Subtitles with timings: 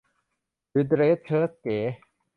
[0.71, 1.77] หรือเดรสเชิ้ตเก๋